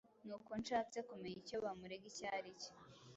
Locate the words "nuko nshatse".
0.25-0.97